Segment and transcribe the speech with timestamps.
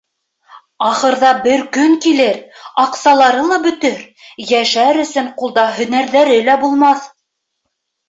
[0.85, 2.39] Ахырҙа бер көн килер,
[2.85, 4.03] аҡсалары ла бөтөр,
[4.49, 7.11] йәшәр өсөн ҡулда һөнәрҙәре лә булмаҫ.